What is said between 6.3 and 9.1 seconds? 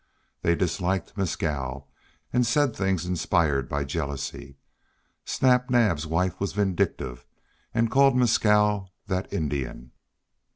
was vindictive, and called Mescal